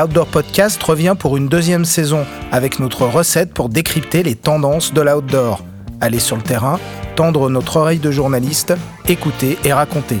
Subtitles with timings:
[0.00, 5.02] Outdoor Podcast revient pour une deuxième saison avec notre recette pour décrypter les tendances de
[5.02, 5.62] l'outdoor.
[6.00, 6.80] Aller sur le terrain,
[7.16, 8.72] tendre notre oreille de journaliste,
[9.06, 10.16] écouter et raconter.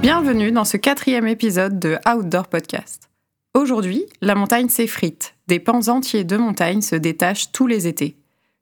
[0.00, 3.10] Bienvenue dans ce quatrième épisode de Outdoor Podcast.
[3.54, 8.16] Aujourd'hui, la montagne s'effrite, des pans entiers de montagne se détachent tous les étés.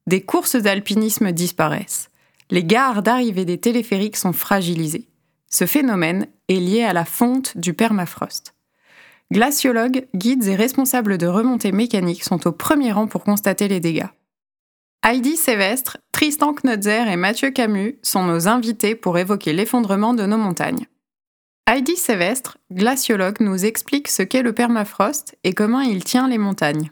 [0.07, 2.09] Des courses d'alpinisme disparaissent.
[2.51, 5.09] Les gares d'arrivée des téléphériques sont fragilisées.
[5.53, 8.55] Ce phénomène est lié à la fonte du permafrost.
[9.31, 14.09] Glaciologues, guides et responsables de remontées mécaniques sont au premier rang pour constater les dégâts.
[15.05, 20.39] Heidi Sévestre, Tristan Knotzer et Mathieu Camus sont nos invités pour évoquer l'effondrement de nos
[20.39, 20.87] montagnes.
[21.67, 26.91] Heidi Sévestre, glaciologue, nous explique ce qu'est le permafrost et comment il tient les montagnes.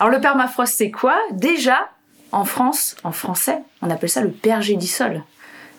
[0.00, 1.16] Alors le permafrost, c'est quoi?
[1.32, 1.90] Déjà,
[2.30, 5.22] en France, en français, on appelle ça le pergélisol,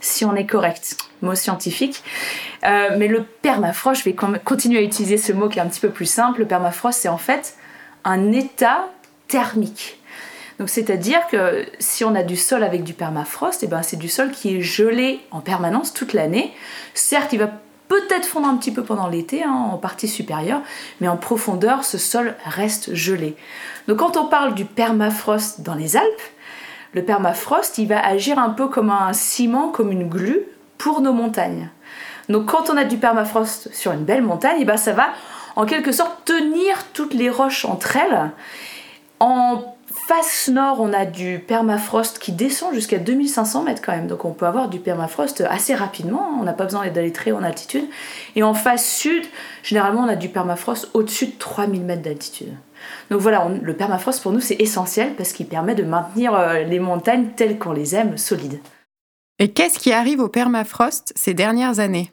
[0.03, 2.03] si on est correct, mot scientifique.
[2.65, 5.79] Euh, mais le permafrost, je vais continuer à utiliser ce mot qui est un petit
[5.79, 6.39] peu plus simple.
[6.39, 7.55] Le permafrost, c'est en fait
[8.03, 8.89] un état
[9.27, 9.99] thermique.
[10.59, 13.97] Donc c'est-à-dire que si on a du sol avec du permafrost, et eh ben c'est
[13.97, 16.53] du sol qui est gelé en permanence toute l'année.
[16.93, 17.49] Certes, il va
[17.87, 20.61] peut-être fondre un petit peu pendant l'été, hein, en partie supérieure,
[21.01, 23.35] mais en profondeur, ce sol reste gelé.
[23.87, 26.21] Donc quand on parle du permafrost dans les Alpes,
[26.93, 30.41] le permafrost, il va agir un peu comme un ciment, comme une glu
[30.77, 31.69] pour nos montagnes.
[32.29, 35.07] Donc quand on a du permafrost sur une belle montagne, et eh ben ça va
[35.55, 38.31] en quelque sorte tenir toutes les roches entre elles
[39.19, 39.63] en
[40.07, 44.07] face nord, on a du permafrost qui descend jusqu'à 2500 mètres quand même.
[44.07, 46.29] Donc on peut avoir du permafrost assez rapidement.
[46.39, 47.85] On n'a pas besoin d'aller très en altitude.
[48.35, 49.23] Et en face sud,
[49.63, 52.53] généralement, on a du permafrost au-dessus de 3000 mètres d'altitude.
[53.09, 56.79] Donc voilà, le permafrost pour nous c'est essentiel parce qu'il permet de maintenir euh, les
[56.79, 58.59] montagnes telles qu'on les aime, solides.
[59.39, 62.11] Et qu'est-ce qui arrive au permafrost ces dernières années?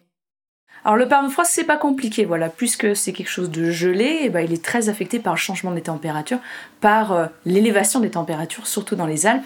[0.84, 4.28] Alors le permafrost c'est pas compliqué, voilà, puisque c'est quelque chose de gelé, et eh
[4.31, 6.38] ben, il est très affecté par le changement des températures,
[6.81, 9.44] par euh, l'élévation des températures, surtout dans les Alpes.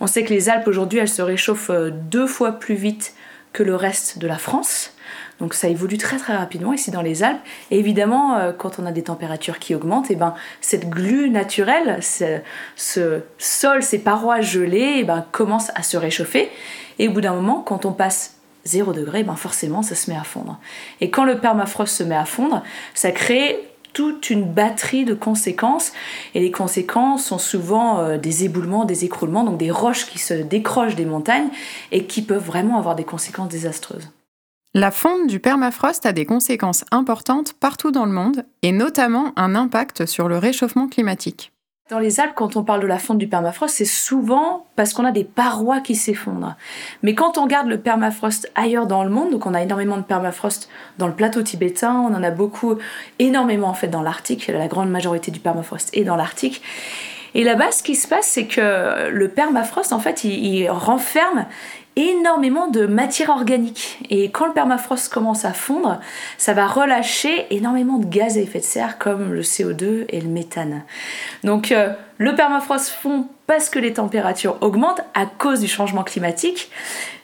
[0.00, 3.14] On sait que les Alpes aujourd'hui elles se réchauffent euh, deux fois plus vite
[3.52, 4.92] que le reste de la France.
[5.40, 7.40] Donc ça évolue très très rapidement ici dans les Alpes.
[7.70, 11.30] Et évidemment, euh, quand on a des températures qui augmentent, et eh ben, cette glu
[11.30, 16.50] naturelle, ce, sol, ces parois gelées, eh ben, commencent à se réchauffer.
[16.98, 20.16] Et au bout d'un moment, quand on passe 0 degré, ben forcément ça se met
[20.16, 20.58] à fondre.
[21.00, 22.62] Et quand le permafrost se met à fondre,
[22.94, 23.60] ça crée
[23.92, 25.92] toute une batterie de conséquences
[26.34, 30.34] et les conséquences sont souvent euh, des éboulements, des écroulements, donc des roches qui se
[30.34, 31.48] décrochent des montagnes
[31.92, 34.10] et qui peuvent vraiment avoir des conséquences désastreuses.
[34.78, 39.54] La fonte du permafrost a des conséquences importantes partout dans le monde et notamment un
[39.54, 41.50] impact sur le réchauffement climatique.
[41.88, 45.06] Dans les Alpes, quand on parle de la fonte du permafrost, c'est souvent parce qu'on
[45.06, 46.56] a des parois qui s'effondrent.
[47.02, 50.02] Mais quand on regarde le permafrost ailleurs dans le monde, donc on a énormément de
[50.02, 52.74] permafrost dans le plateau tibétain, on en a beaucoup,
[53.18, 56.60] énormément en fait dans l'Arctique, la grande majorité du permafrost est dans l'Arctique.
[57.32, 61.46] Et là-bas, ce qui se passe, c'est que le permafrost, en fait, il renferme
[61.96, 63.98] énormément de matière organique.
[64.10, 65.98] Et quand le permafrost commence à fondre,
[66.36, 70.28] ça va relâcher énormément de gaz à effet de serre comme le CO2 et le
[70.28, 70.82] méthane.
[71.42, 76.70] Donc euh, le permafrost fond parce que les températures augmentent à cause du changement climatique.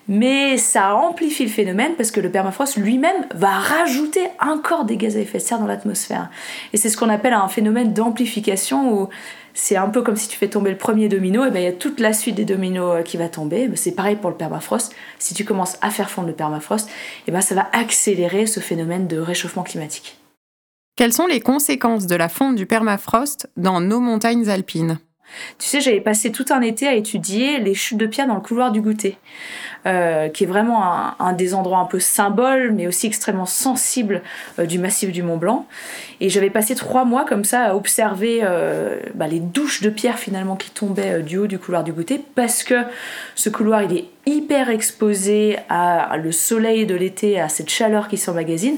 [0.08, 5.16] Mais ça amplifie le phénomène parce que le permafrost lui-même va rajouter encore des gaz
[5.16, 6.28] à effet de serre dans l'atmosphère.
[6.72, 9.08] Et c'est ce qu'on appelle un phénomène d'amplification
[9.54, 11.68] c'est un peu comme si tu fais tomber le premier domino, et bien il y
[11.68, 13.70] a toute la suite des dominos euh, qui va tomber.
[13.74, 14.94] C'est pareil pour le permafrost.
[15.18, 16.88] Si tu commences à faire fondre le permafrost,
[17.26, 20.18] et ben ça va accélérer ce phénomène de réchauffement climatique.
[20.96, 24.98] Quelles sont les conséquences de la fonte du permafrost dans nos montagnes alpines?
[25.58, 28.40] Tu sais, j'avais passé tout un été à étudier les chutes de pierre dans le
[28.40, 29.16] couloir du goûter,
[29.86, 30.82] euh, qui est vraiment
[31.18, 34.22] un, des endroits un peu symboles, mais aussi extrêmement sensibles
[34.58, 35.66] euh, du massif du Mont Blanc.
[36.20, 40.18] Et j'avais passé trois mois comme ça à observer euh, bah, les douches de pierre
[40.18, 42.82] finalement qui tombaient du haut du couloir du goûter, parce que
[43.34, 48.16] ce couloir il est hyper exposé à le soleil de l'été, à cette chaleur qui
[48.18, 48.76] s'emmagasine.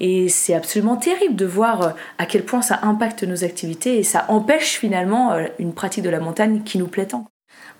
[0.00, 4.02] Et c'est absolument terrible de voir euh, à quel point ça impacte nos activités et
[4.02, 7.26] ça empêche finalement euh, une pratique de la montagne qui nous plaît tant.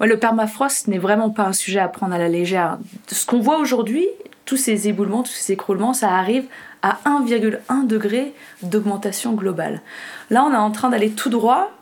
[0.00, 2.78] le permafrost n'est vraiment pas un sujet à prendre à la légère.
[3.08, 4.06] Ce qu'on voit aujourd'hui,
[4.44, 6.44] tous ces éboulements, tous ces écroulements, ça arrive
[6.82, 8.32] à 1,1 degré
[8.62, 9.82] d'augmentation globale.
[10.30, 11.72] Là, on est en train d'aller tout droit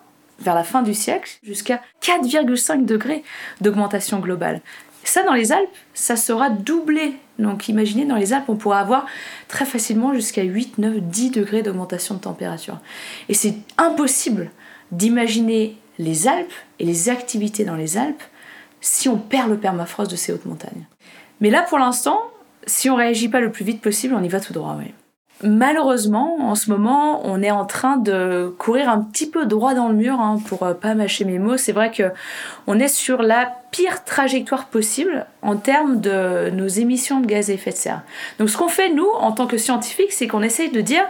[0.41, 3.23] vers la fin du siècle jusqu'à 4,5 degrés
[3.61, 4.61] d'augmentation globale.
[5.05, 7.17] Ça, dans les Alpes, ça sera doublé.
[7.39, 9.07] Donc imaginez, dans les Alpes, on pourra avoir
[9.49, 12.79] très facilement jusqu'à 8, 9, 10 degrés d'augmentation de température.
[13.29, 14.51] Et c'est impossible
[14.93, 18.23] d'imaginer les Alpes et les activités dans les Alpes
[18.81, 20.87] si on perd le permafrost de ces hautes montagnes.
[21.41, 22.21] Mais là, pour l'instant,
[22.67, 24.79] Si on réagit pas le plus vite possible, on y va tout droit.
[25.43, 29.89] Malheureusement, en ce moment, on est en train de courir un petit peu droit dans
[29.89, 31.57] le mur, hein, pour euh, pas mâcher mes mots.
[31.57, 32.05] C'est vrai que
[32.69, 37.55] on est sur la pire trajectoire possible en termes de nos émissions de gaz à
[37.55, 38.03] effet de serre.
[38.39, 41.05] Donc, ce qu'on fait nous, en tant que scientifiques, c'est qu'on essaye de dire,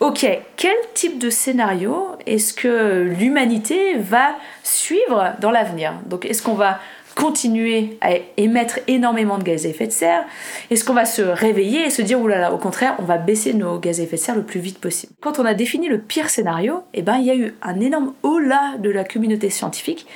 [0.00, 0.26] ok,
[0.56, 5.94] quel type de scénario est-ce que l'humanité va suivre dans l'avenir?
[6.04, 6.80] Donc, est-ce qu'on va
[7.14, 10.24] continuer à émettre énormément de gaz à effet de serre.
[10.70, 13.78] Est-ce qu'on va se réveiller et se dire, oulala, au contraire, on va baisser nos
[13.78, 15.12] gaz à effet de serre le plus vite possible?
[15.20, 18.14] Quand on a défini le pire scénario, eh ben, il y a eu un énorme
[18.22, 20.06] haut-là de la communauté scientifique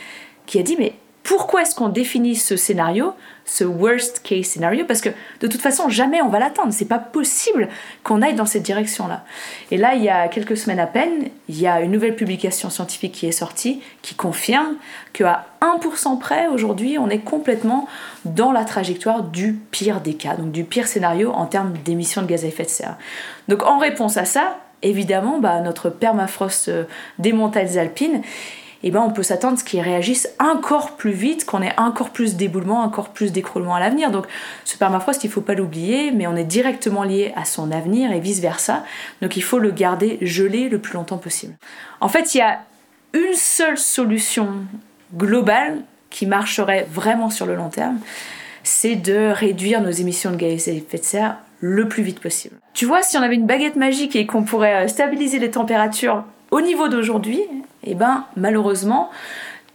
[0.46, 0.94] qui a dit, mais
[1.28, 3.12] pourquoi est-ce qu'on définit ce scénario,
[3.44, 5.10] ce worst case scénario Parce que
[5.40, 6.72] de toute façon, jamais on va l'atteindre.
[6.72, 7.68] C'est pas possible
[8.02, 9.24] qu'on aille dans cette direction-là.
[9.70, 12.70] Et là, il y a quelques semaines à peine, il y a une nouvelle publication
[12.70, 14.76] scientifique qui est sortie qui confirme
[15.12, 17.86] qu'à 1% près, aujourd'hui, on est complètement
[18.24, 22.26] dans la trajectoire du pire des cas, donc du pire scénario en termes d'émissions de
[22.26, 22.96] gaz à effet de serre.
[23.48, 26.84] Donc en réponse à ça, évidemment, bah, notre permafrost euh,
[27.18, 28.22] des montagnes alpines,
[28.82, 32.10] eh ben on peut s'attendre à ce qu'ils réagissent encore plus vite, qu'on ait encore
[32.10, 34.10] plus d'éboulements, encore plus d'écroulements à l'avenir.
[34.10, 34.26] Donc
[34.64, 38.20] ce permafrost, il faut pas l'oublier, mais on est directement lié à son avenir et
[38.20, 38.84] vice-versa.
[39.22, 41.54] Donc il faut le garder gelé le plus longtemps possible.
[42.00, 42.60] En fait, il y a
[43.14, 44.48] une seule solution
[45.14, 47.98] globale qui marcherait vraiment sur le long terme,
[48.62, 52.56] c'est de réduire nos émissions de gaz à effet de serre le plus vite possible.
[52.74, 56.24] Tu vois, si on avait une baguette magique et qu'on pourrait euh, stabiliser les températures
[56.50, 57.42] au niveau d'aujourd'hui,
[57.84, 59.10] eh ben malheureusement,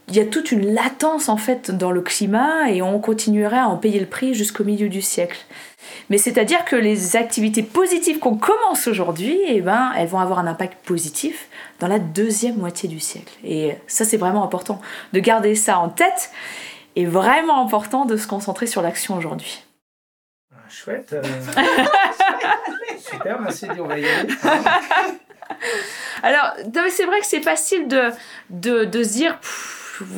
[0.08, 3.68] il y a toute une latence en fait dans le climat et on continuerait à
[3.68, 5.38] en payer le prix jusqu'au milieu du siècle.
[6.10, 10.46] Mais c'est-à-dire que les activités positives qu'on commence aujourd'hui, eh ben, elles vont avoir un
[10.46, 11.48] impact positif
[11.80, 13.32] dans la deuxième moitié du siècle.
[13.44, 14.80] Et ça, c'est vraiment important
[15.12, 16.30] de garder ça en tête
[16.96, 19.62] et vraiment important de se concentrer sur l'action aujourd'hui.
[20.68, 21.12] Chouette.
[21.12, 21.22] Euh.
[22.98, 24.28] Super, merci, on va y aller.
[26.24, 26.54] Alors,
[26.88, 28.10] c'est vrai que c'est facile de,
[28.50, 29.38] se dire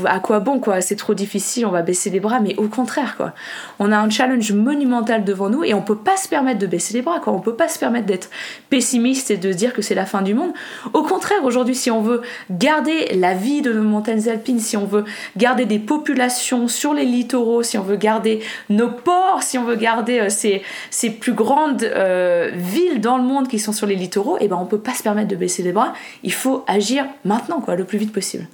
[0.07, 0.81] à quoi bon quoi?
[0.81, 3.33] C'est trop difficile on va baisser les bras mais au contraire quoi.
[3.79, 6.95] On a un challenge monumental devant nous et on peut pas se permettre de baisser
[6.95, 7.33] les bras quoi.
[7.33, 8.31] On peut pas se permettre d'être
[8.71, 10.53] pessimiste et de dire que c'est la fin du monde.
[10.93, 14.87] Au contraire aujourd'hui si on veut garder la vie de nos montagnes alpines si on
[14.87, 15.05] veut
[15.37, 18.41] garder des populations sur les littoraux si on veut garder
[18.71, 23.23] nos ports si on veut garder euh, ces, ces, plus grandes euh, villes dans le
[23.23, 25.37] monde qui sont sur les littoraux et eh ben on peut pas se permettre de
[25.37, 25.93] baisser les bras.
[26.23, 28.47] Il faut agir maintenant quoi le plus vite possible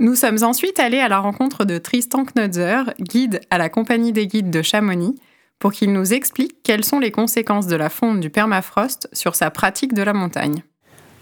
[0.00, 4.26] nous sommes ensuite allés à la rencontre de Tristan Knodzer, guide à la Compagnie des
[4.26, 5.20] guides de Chamonix,
[5.58, 9.50] pour qu'il nous explique quelles sont les conséquences de la fonte du permafrost sur sa
[9.50, 10.62] pratique de la montagne.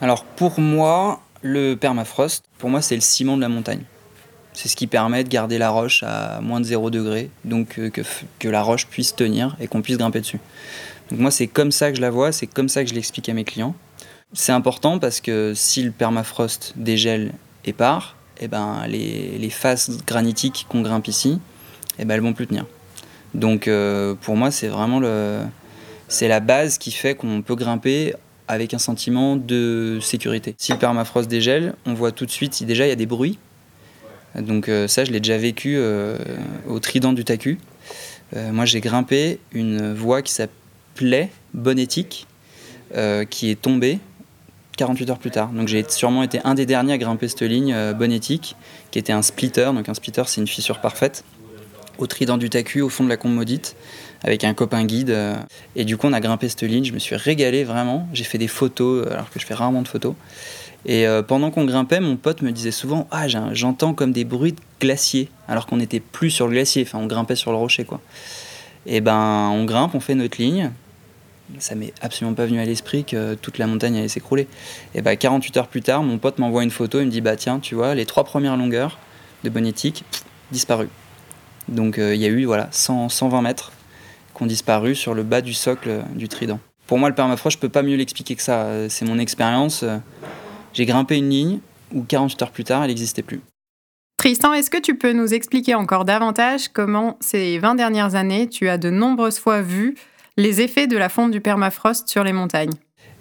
[0.01, 3.83] Alors pour moi, le permafrost, pour moi c'est le ciment de la montagne.
[4.53, 7.91] C'est ce qui permet de garder la roche à moins de 0 degré, donc euh,
[7.91, 8.03] que,
[8.39, 10.41] que la roche puisse tenir et qu'on puisse grimper dessus.
[11.11, 13.29] Donc moi c'est comme ça que je la vois, c'est comme ça que je l'explique
[13.29, 13.75] à mes clients.
[14.35, 17.33] C'est important parce que si le permafrost dégèle
[17.65, 21.40] et part, eh ben, les, les, faces granitiques qu'on grimpe ici,
[21.99, 22.67] eh ben, elles vont plus tenir.
[23.35, 25.40] Donc euh, pour moi, c'est vraiment le,
[26.08, 28.14] c'est la base qui fait qu'on peut grimper
[28.46, 30.55] avec un sentiment de sécurité.
[30.58, 33.38] Si le permafrost dégèle, on voit tout de suite, déjà il y a des bruits.
[34.34, 36.17] Donc euh, ça, je l'ai déjà vécu euh,
[36.67, 37.58] au Trident du Tacu.
[38.34, 42.27] moi, j'ai grimpé une voie qui s'appelait Bonétique,
[43.31, 43.98] qui est tombée
[44.79, 45.49] 48 heures plus tard.
[45.49, 48.56] Donc j'ai sûrement été un des derniers à grimper cette ligne euh, Bonétique,
[48.91, 49.70] qui était un splitter.
[49.75, 51.25] Donc un splitter, c'est une fissure parfaite,
[51.99, 53.77] au trident du Tacu, au fond de la combe maudite,
[54.23, 55.11] avec un copain guide.
[55.11, 55.37] Euh.
[55.77, 56.85] et du coup, on a grimpé cette ligne.
[56.85, 58.08] Je me suis régalé vraiment.
[58.13, 60.15] J'ai fait des photos, euh, alors que je fais rarement de photos.
[60.87, 64.61] Et pendant qu'on grimpait, mon pote me disait souvent Ah, j'entends comme des bruits de
[64.81, 66.85] glacier, alors qu'on n'était plus sur le glacier.
[66.87, 68.01] Enfin, on grimpait sur le rocher, quoi.
[68.87, 70.70] Et ben, on grimpe, on fait notre ligne
[71.58, 74.46] ça m'est absolument pas venu à l'esprit que toute la montagne allait s'écrouler.
[74.94, 77.36] Et bah 48 heures plus tard, mon pote m'envoie une photo, il me dit bah
[77.36, 78.98] tiens, tu vois, les trois premières longueurs
[79.44, 80.05] de Bonétique
[80.50, 80.90] disparues.
[81.69, 83.72] Donc euh, il y a eu voilà 100, 120 mètres
[84.34, 86.60] qui ont disparu sur le bas du socle du Trident.
[86.86, 88.88] Pour moi, le permafrost, je peux pas mieux l'expliquer que ça.
[88.88, 89.84] C'est mon expérience.
[90.72, 91.58] J'ai grimpé une ligne
[91.93, 93.40] où 48 heures plus tard, elle n'existait plus.
[94.17, 98.69] Tristan, est-ce que tu peux nous expliquer encore davantage comment ces 20 dernières années, tu
[98.69, 99.94] as de nombreuses fois vu
[100.39, 102.73] les effets de la fonte du permafrost sur les montagnes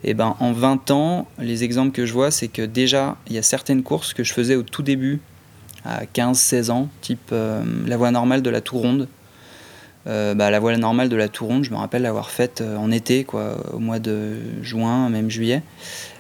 [0.04, 3.40] eh ben, en 20 ans, les exemples que je vois, c'est que déjà, il y
[3.40, 5.20] a certaines courses que je faisais au tout début,
[5.84, 9.08] à 15-16 ans, type euh, la voie normale de la Tour Ronde.
[10.06, 12.78] Euh, bah, la voie normale de la Tour Ronde, je me rappelle l'avoir faite euh,
[12.78, 15.64] en été, quoi, au mois de juin, même juillet.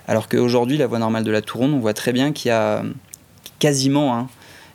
[0.07, 2.51] Alors qu'aujourd'hui, la voie normale de la Tour Ronde, on voit très bien qu'il y
[2.51, 2.81] a
[3.59, 4.27] quasiment, hein,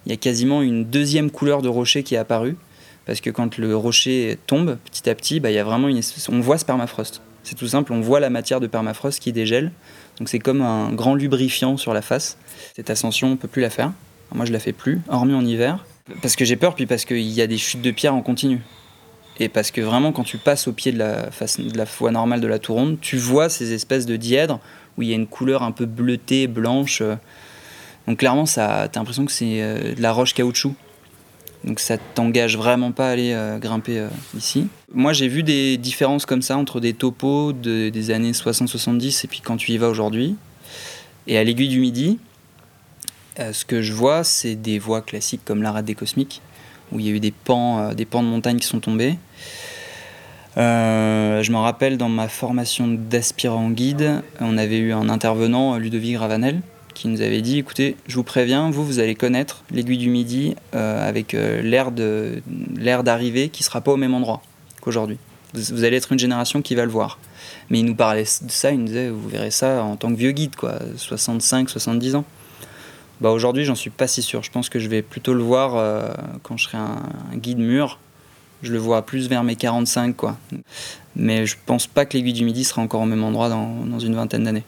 [0.06, 2.56] il y a quasiment une deuxième couleur de rocher qui est apparue.
[3.06, 6.40] Parce que quand le rocher tombe petit à petit, bah, y a vraiment une, on
[6.40, 7.20] voit ce permafrost.
[7.42, 9.72] C'est tout simple, on voit la matière de permafrost qui dégèle.
[10.18, 12.36] Donc c'est comme un grand lubrifiant sur la face.
[12.76, 13.92] Cette ascension, on peut plus la faire.
[14.34, 15.84] moi, je la fais plus, hormis en hiver,
[16.20, 18.60] parce que j'ai peur, puis parce qu'il y a des chutes de pierre en continu.
[19.40, 22.40] Et parce que vraiment, quand tu passes au pied de la, face, de la normale
[22.40, 24.60] de la tour ronde, tu vois ces espèces de dièdres
[24.96, 27.02] où il y a une couleur un peu bleutée, blanche.
[28.06, 30.74] Donc clairement, ça, t'as l'impression que c'est euh, de la roche caoutchouc.
[31.64, 34.66] Donc ça t'engage vraiment pas à aller euh, grimper euh, ici.
[34.92, 39.40] Moi j'ai vu des différences comme ça entre des topos des années 60-70 et puis
[39.40, 40.36] quand tu y vas aujourd'hui.
[41.26, 42.18] Et à l'aiguille du midi,
[43.38, 46.42] ce que je vois c'est des voies classiques comme l'arrêt des cosmiques,
[46.90, 49.16] où il y a eu des pans, des pans de montagne qui sont tombés.
[50.56, 56.60] je me rappelle dans ma formation d'aspirant guide, on avait eu un intervenant, Ludovic Ravanel,
[56.94, 60.54] qui nous avait dit écoutez, je vous préviens, vous, vous allez connaître l'aiguille du Midi
[60.74, 64.42] euh, avec euh, l'air d'arrivée qui ne sera pas au même endroit
[64.80, 65.18] qu'aujourd'hui.
[65.54, 67.18] Vous, allez être une génération qui va le voir.
[67.68, 70.16] Mais il nous parlait de ça, il nous disait vous verrez ça en tant que
[70.16, 72.24] vieux guide, quoi, 65, 70 ans.
[73.20, 74.42] Bah aujourd'hui, j'en suis pas si sûr.
[74.42, 76.08] Je pense que je vais plutôt le voir euh,
[76.42, 77.02] quand je serai un,
[77.34, 77.98] guide mûr.
[78.62, 80.36] Je le vois plus vers mes 45, quoi.
[81.16, 84.14] Mais je pense pas que l'aiguille du Midi sera encore au même endroit dans une
[84.14, 84.64] vingtaine d'années.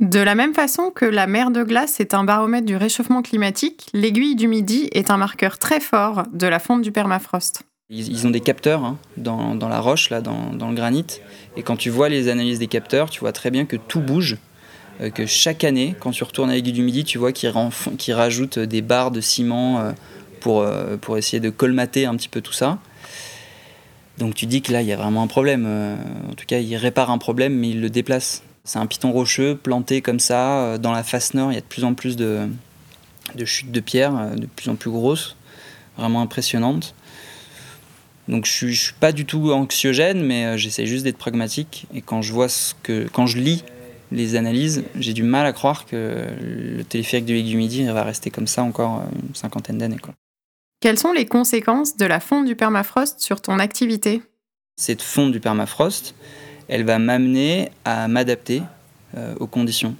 [0.00, 3.86] De la même façon que la mer de glace est un baromètre du réchauffement climatique,
[3.94, 7.62] l'aiguille du Midi est un marqueur très fort de la fonte du permafrost.
[7.90, 11.20] Ils ont des capteurs hein, dans, la roche, là, dans, le granit.
[11.56, 14.38] Et quand tu vois les analyses des capteurs, tu vois très bien que tout bouge.
[15.00, 18.58] Euh, que chaque année, quand tu retournes à l'aiguille du Midi, tu vois qu'ils rajoutent
[18.58, 19.92] des barres de ciment euh,
[20.40, 22.78] pour, euh, pour essayer de colmater un petit peu tout ça.
[24.18, 25.66] Donc tu dis que là, il y a vraiment un problème.
[26.30, 28.42] En tout cas, ils réparent un problème, mais ils le déplacent.
[28.64, 30.58] C'est un piton rocheux planté comme ça.
[30.60, 32.48] Euh, dans la face nord, il y a de plus en plus de,
[33.44, 35.36] chutes de pierre, euh, de plus en plus grosses,
[35.98, 36.94] vraiment impressionnantes.
[38.26, 41.86] Donc je ne suis pas du tout anxiogène, mais euh, j'essaie juste d'être pragmatique.
[41.92, 43.64] Et quand je vois ce que, quand je lis
[44.12, 48.30] les analyses, j'ai du mal à croire que le téléphérique de l'aiguille midi va rester
[48.30, 49.98] comme ça encore une cinquantaine d'années.
[50.80, 54.22] Quelles sont les conséquences de la fonte du permafrost sur ton activité?
[54.76, 56.14] Cette fonte du permafrost,
[56.68, 58.62] elle va m'amener à m'adapter
[59.16, 59.94] euh, aux conditions.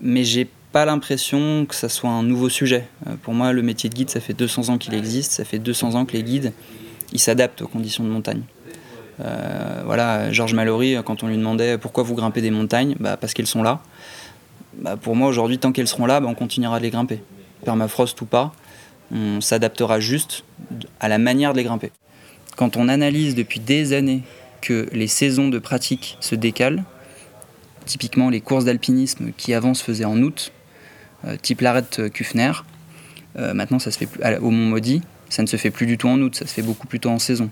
[0.00, 2.84] Mais j'ai pas l'impression que ça soit un nouveau sujet.
[3.06, 5.58] Euh, pour moi, le métier de guide, ça fait 200 ans qu'il existe, ça fait
[5.58, 6.52] 200 ans que les guides,
[7.12, 8.42] ils s'adaptent aux conditions de montagne.
[9.20, 13.34] Euh, voilà, Georges Mallory, quand on lui demandait pourquoi vous grimpez des montagnes, bah, parce
[13.34, 13.80] qu'elles sont là.
[14.74, 17.22] Bah, pour moi, aujourd'hui, tant qu'elles seront là, bah, on continuera de les grimper.
[17.64, 18.52] Permafrost ou pas,
[19.14, 20.44] on s'adaptera juste
[20.98, 21.92] à la manière de les grimper.
[22.56, 24.22] Quand on analyse depuis des années
[24.62, 26.84] que les saisons de pratique se décalent.
[27.84, 30.52] Typiquement, les courses d'alpinisme qui avant se faisaient en août,
[31.26, 32.52] euh, type l'arête Kufner,
[33.36, 36.08] euh, maintenant ça se fait au Mont Maudit, ça ne se fait plus du tout
[36.08, 37.50] en août, ça se fait beaucoup plus tôt en saison.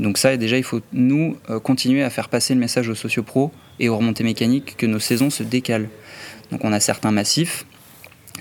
[0.00, 3.52] Donc ça, déjà, il faut nous euh, continuer à faire passer le message aux sociopros
[3.78, 5.88] et aux remontées mécaniques que nos saisons se décalent.
[6.50, 7.64] Donc on a certains massifs,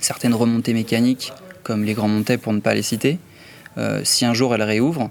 [0.01, 1.31] certaines remontées mécaniques,
[1.61, 3.19] comme les Grands Montets pour ne pas les citer.
[4.03, 5.09] si un jour elles réouvrent,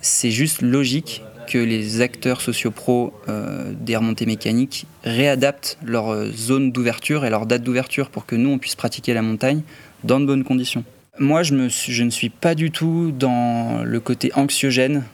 [0.00, 6.72] c'est juste logique que les acteurs sociopros euh, des remontées mécaniques réadaptent leur euh, zone
[6.72, 9.62] d'ouverture et leur date d'ouverture pour que nous, on puisse pratiquer la montagne
[10.04, 10.84] dans de bonnes conditions.
[11.18, 15.04] Moi, je, ne suis pas du tout dans le côté anxiogène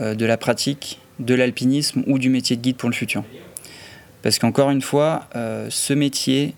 [0.00, 3.24] euh, de la pratique de l'alpinisme ou du métier de guide pour le futur.
[4.22, 5.28] Parce qu'encore une fois,
[5.68, 6.54] ce métier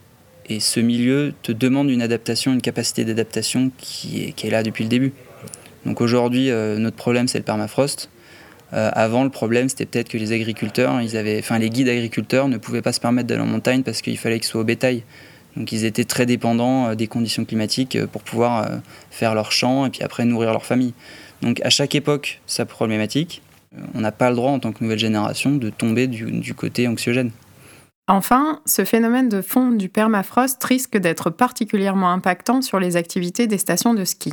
[0.48, 4.90] et ce milieu te demandent une adaptation, une capacité d'adaptation qui est là depuis le
[4.90, 5.12] début.
[5.86, 8.10] Donc aujourd'hui, notre problème, c'est le permafrost.
[8.72, 12.48] Euh, avant, le problème, c'était peut-être que les agriculteurs, ils avaient, enfin, les guides agriculteurs
[12.48, 15.02] ne pouvaient pas se permettre d'aller en montagne parce qu'il fallait qu'ils soient au bétail.
[15.56, 18.68] Donc ils étaient très dépendants euh, des conditions climatiques euh, pour pouvoir
[19.10, 20.94] faire leur champ et puis après nourrir leur famille.
[21.42, 23.42] Donc à chaque époque, sa problématique.
[23.94, 27.30] On n'a pas le droit en tant que nouvelle génération de tomber du, côté anxiogène.
[28.08, 33.58] Enfin, ce phénomène de fonte du permafrost risque d'être particulièrement impactant sur les activités des
[33.58, 34.32] stations de ski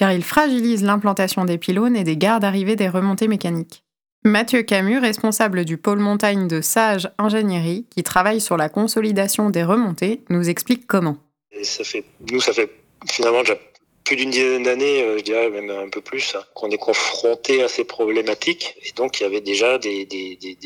[0.00, 3.84] car il fragilise l'implantation des pylônes et des gares d'arrivée des remontées mécaniques.
[4.24, 9.62] Mathieu Camus, responsable du pôle montagne de Sage Ingénierie, qui travaille sur la consolidation des
[9.62, 11.18] remontées, nous explique comment.
[11.62, 12.70] ça fait, nous, ça fait
[13.10, 13.58] finalement déjà
[14.04, 17.62] plus d'une dizaine d'années, euh, je dirais même un peu plus, hein, qu'on est confronté
[17.62, 18.76] à ces problématiques.
[18.82, 20.08] Et donc, il y avait déjà des,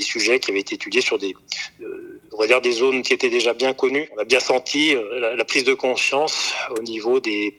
[0.00, 1.34] sujets qui avaient été étudiés sur des,
[1.82, 4.08] euh, on va dire des zones qui étaient déjà bien connues.
[4.16, 7.58] On a bien senti euh, la, prise de conscience au niveau des,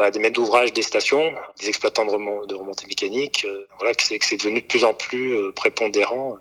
[0.00, 3.46] bah, des maîtres d'ouvrage des stations, des exploitants de, de remontée mécanique.
[3.78, 6.36] voilà, que c'est devenu de plus en plus prépondérant.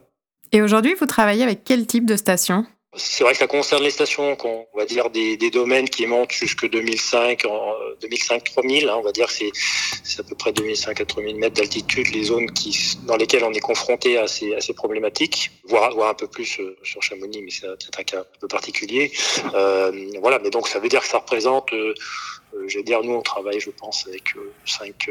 [0.54, 2.66] Et aujourd'hui, vous travaillez avec quel type de station?
[2.96, 6.31] C'est vrai que ça concerne les stations, on va dire des, des domaines qui montent
[6.31, 7.43] jusque 2005,
[8.01, 8.89] 2005-3000.
[8.89, 9.51] Hein, on va dire c'est
[10.03, 13.53] c'est à peu près 2005 à 3000 mètres d'altitude, les zones qui dans lesquelles on
[13.53, 17.43] est confronté à ces, à ces problématiques, voire, voire un peu plus euh, sur Chamonix,
[17.43, 19.12] mais c'est un cas un peu particulier.
[19.53, 21.93] Euh, voilà, mais donc ça veut dire que ça représente, euh,
[22.55, 24.34] euh dire, nous on travaille, je pense, avec
[24.65, 25.10] 5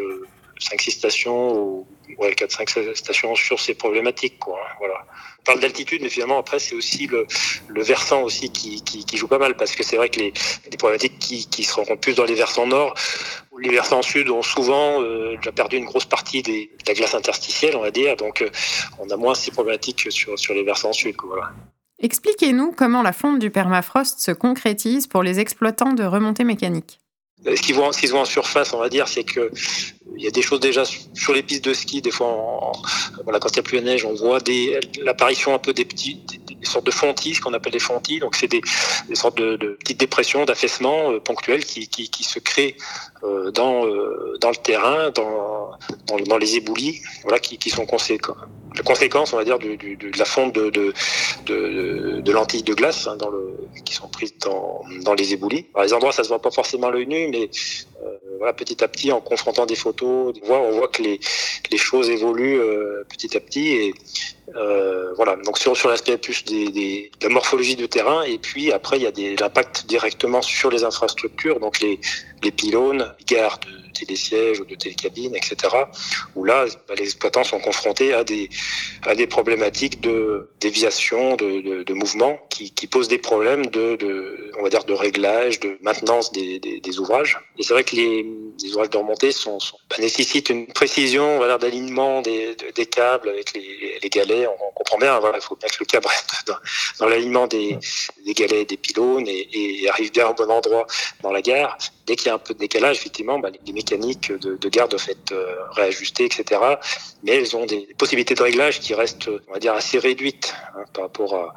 [0.60, 1.86] 5-6 stations ou
[2.18, 4.38] ouais, 4-5 stations sur ces problématiques.
[4.38, 5.04] Quoi, hein, voilà.
[5.40, 7.26] On parle d'altitude, mais finalement après c'est aussi le,
[7.68, 10.32] le versant aussi qui, qui, qui, joue pas mal parce que c'est vrai que les,
[10.70, 12.94] les problématiques qui, qui, se rencontrent plus dans les versants nord,
[13.60, 17.14] les versants sud ont souvent euh, déjà perdu une grosse partie des, de la glace
[17.14, 18.50] interstitielle, on va dire, donc euh,
[18.98, 21.16] on a moins ces problématiques sur, sur les versants sud.
[21.16, 21.52] Quoi, voilà.
[22.00, 27.00] Expliquez-nous comment la fonte du permafrost se concrétise pour les exploitants de remontées mécaniques.
[27.44, 29.50] Ce qu'ils voient, voient, en surface, on va dire, c'est que
[30.18, 30.82] il y a des choses déjà
[31.14, 32.02] sur les pistes de ski.
[32.02, 32.72] Des fois,
[33.22, 34.40] voilà, quand il n'y a plus de neige, on voit
[35.00, 38.18] l'apparition un peu des petits, des, sortes de fontis, ce qu'on appelle des fontis.
[38.18, 38.60] Donc, c'est des,
[39.08, 42.76] des, sortes de, de petites dépressions, d'affaissements euh, ponctuels qui, qui, qui, se créent
[43.22, 45.70] euh, dans, euh, dans le terrain, dans,
[46.26, 48.36] dans, les éboulis, voilà, qui, qui sont conséquents.
[48.76, 50.92] La conséquence, on va dire, du, du, de la fonte de, de,
[51.46, 55.62] de, de lentilles de glace hein, dans le, qui sont prises dans, dans les éboulis.
[55.62, 57.50] Par les endroits, ça se voit pas forcément à l'œil nu, mais
[58.04, 61.20] euh, voilà, petit à petit, en confrontant des photos, on voit, on voit que les,
[61.70, 63.68] les choses évoluent euh, petit à petit.
[63.68, 63.94] Et
[64.56, 68.38] euh, voilà, donc sur, sur l'aspect plus des, des, de la morphologie du terrain, et
[68.38, 72.00] puis après, il y a des impacts directement sur les infrastructures, donc les,
[72.42, 75.56] les pylônes, gares de télésièges ou de télécabines, etc.
[76.36, 78.48] Où là, bah, les exploitants sont confrontés à des,
[79.06, 83.96] à des problématiques de déviation, de, de, de mouvement qui, qui posent des problèmes de,
[83.96, 87.38] de, on va dire, de réglage, de maintenance des, des, des ouvrages.
[87.58, 88.24] Et c'est vrai que les,
[88.62, 93.28] les ouvrages de remontée sont, sont bah, nécessitent une précision, on d'alignement des, des câbles
[93.28, 94.37] avec les, les galets.
[94.46, 96.54] On, comprend bien, voilà, il faut bien que le reste dans,
[97.00, 97.78] dans l'alignement des,
[98.24, 100.86] des galets, des pylônes et, arrive bien au bon endroit
[101.22, 101.76] dans la gare.
[102.06, 104.90] Dès qu'il y a un peu de décalage, effectivement, bah, les mécaniques de, de garde
[104.92, 106.60] doivent être euh, réajustées, etc.
[107.22, 110.84] Mais elles ont des possibilités de réglage qui restent, on va dire, assez réduites hein,
[110.92, 111.54] par rapport à,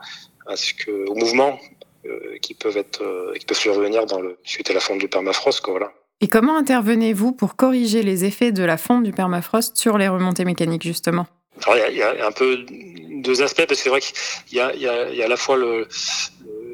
[0.47, 1.59] à ce que, au mouvement
[2.05, 4.03] euh, qui peuvent être, euh, qui peuvent survenir
[4.43, 5.61] suite à la fonte du permafrost.
[5.61, 5.91] Quoi, voilà.
[6.19, 10.45] Et comment intervenez-vous pour corriger les effets de la fonte du permafrost sur les remontées
[10.45, 11.27] mécaniques, justement?
[11.63, 14.01] Alors, il, y a, il y a un peu deux aspects, parce que c'est vrai
[14.01, 15.87] qu'il y a, il y, a, il y a à la fois le,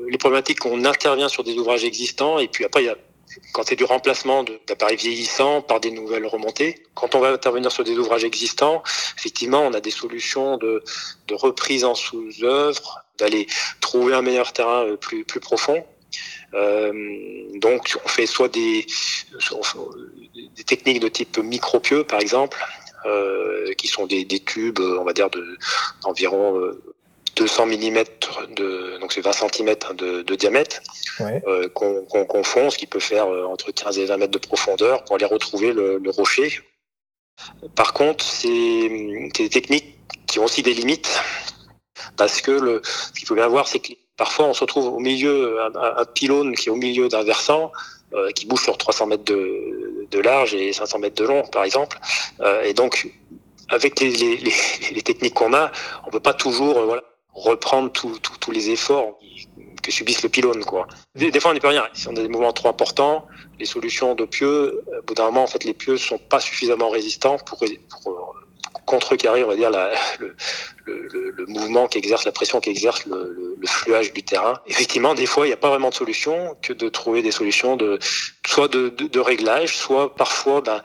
[0.09, 2.97] les problématiques qu'on intervient sur des ouvrages existants, et puis après, il y a
[3.53, 6.83] quand c'est du remplacement d'appareils vieillissants par des nouvelles remontées.
[6.95, 8.81] Quand on va intervenir sur des ouvrages existants,
[9.17, 10.83] effectivement, on a des solutions de,
[11.27, 13.47] de reprise en sous-œuvre, d'aller
[13.81, 15.85] trouver un meilleur terrain plus, plus profond.
[16.53, 16.93] Euh,
[17.55, 18.87] donc, on fait soit des,
[20.55, 22.86] des techniques de type micropieux, par exemple, euh,
[23.77, 25.29] qui sont des, des, tubes, on va dire,
[26.03, 26.81] d'environ de,
[27.37, 28.03] 200 mm
[28.55, 30.81] de donc c'est 20 cm de, de diamètre
[31.19, 31.41] ouais.
[31.47, 35.03] euh, qu'on qu fonce qui peut faire euh, entre 15 et 20 mètres de profondeur
[35.05, 36.59] pour aller retrouver le, le rocher.
[37.75, 38.89] Par contre, c'est
[39.37, 41.21] des techniques qui ont aussi des limites
[42.15, 44.99] parce que le, ce qu'il faut bien voir, c'est que parfois on se retrouve au
[44.99, 47.71] milieu un, un pylône qui est au milieu d'un versant
[48.13, 51.63] euh, qui bouge sur 300 mètres de, de, large et 500 mètres de long, par
[51.63, 51.99] exemple,
[52.41, 53.11] euh, et donc
[53.69, 54.53] avec les, les, les,
[54.91, 55.71] les techniques qu'on a,
[56.05, 59.19] on peut pas toujours voilà reprendre tous les efforts
[59.83, 60.63] que subissent le pylône.
[60.65, 60.87] Quoi.
[61.15, 61.85] Des, fois, on n'y peut rien.
[61.93, 63.27] Si on a des mouvements trop importants,
[63.59, 66.89] les solutions de pieux, au bout d'un moment, en fait, les pieux sont pas suffisamment
[66.89, 68.35] résistants pour, pour
[68.85, 70.35] contrecarrer, on va dire, la, le,
[70.85, 74.59] le, le, mouvement qu'exerce, la pression qu'exerce le, le, fluage du terrain.
[74.67, 77.75] Effectivement, des fois, il n'y a pas vraiment de solution que de trouver des solutions
[77.75, 77.99] de
[78.45, 80.81] soit de, de, de réglage, soit parfois, ben,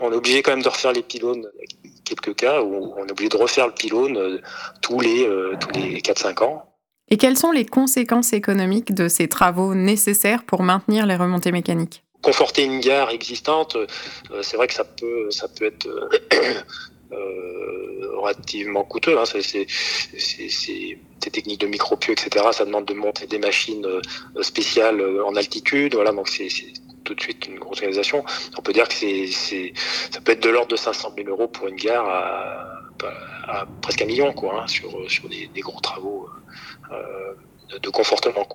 [0.00, 1.46] on est obligé quand même de refaire les pylônes
[2.04, 4.40] quelques cas où on est obligé de refaire le pylône euh,
[4.80, 6.64] tous les, euh, tous les 4-5 ans.
[7.10, 12.04] Et quelles sont les conséquences économiques de ces travaux nécessaires pour maintenir les remontées mécaniques?
[12.22, 13.86] Conforter une gare existante, euh,
[14.42, 15.88] c'est vrai que ça peut, ça peut être
[18.16, 19.18] relativement coûteux.
[19.18, 19.24] Hein.
[21.22, 22.46] Des techniques de micropieux, etc.
[22.52, 23.86] Ça demande de monter des machines
[24.40, 25.94] spéciales en altitude.
[25.94, 26.48] Voilà, donc c'est
[27.04, 28.24] tout de suite une grosse organisation.
[28.58, 31.76] On peut dire que ça peut être de l'ordre de 500 000 euros pour une
[31.76, 34.90] gare à, presque un million, quoi, hein, sur,
[35.28, 36.28] des, gros travaux
[36.92, 38.46] euh, de confortement.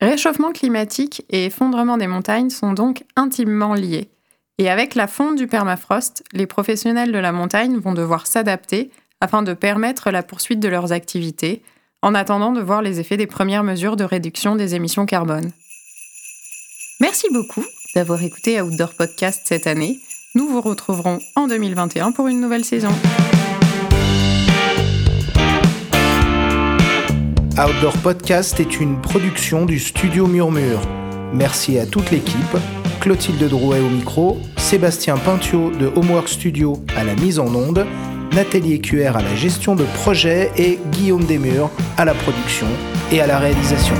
[0.00, 4.10] Réchauffement climatique et effondrement des montagnes sont donc intimement liés.
[4.58, 8.90] Et avec la fonte du permafrost, les professionnels de la montagne vont devoir s'adapter
[9.20, 11.62] afin de permettre la poursuite de leurs activités,
[12.02, 15.50] en attendant de voir les effets des premières mesures de réduction des émissions carbone.
[17.00, 17.64] Merci beaucoup
[17.96, 19.98] d'avoir écouté Outdoor Podcast cette année.
[20.36, 22.92] Nous vous retrouverons en 2021 pour une nouvelle saison.
[27.58, 30.80] Outdoor Podcast est une production du studio Murmure.
[31.32, 32.56] Merci à toute l'équipe,
[33.04, 37.84] Clotilde Drouet au micro, Sébastien Pintio de Homework Studio à la mise en onde,
[38.32, 42.66] Nathalie Écuer à la gestion de projet et Guillaume Desmurs à la production
[43.12, 43.94] et à la réalisation.